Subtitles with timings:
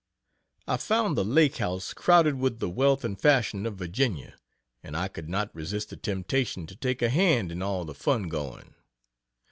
[0.67, 4.35] I found the "Lake House" crowded with the wealth and fashion of Virginia,
[4.81, 8.23] and I could not resist the temptation to take a hand in all the fun
[8.27, 8.73] going.